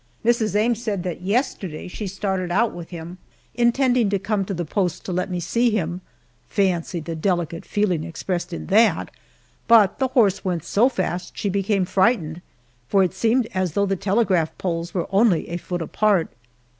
[0.25, 0.55] Mrs.
[0.55, 3.19] Ames said that yesterday she started out with him,
[3.53, 6.01] intending to come to the post to let me see him
[6.49, 9.11] fancy the delicate feeling expressed in that
[9.67, 12.41] but the horse went so fast she became frightened,
[12.87, 16.29] for it seemed as though the telegraph poles were only a foot apart.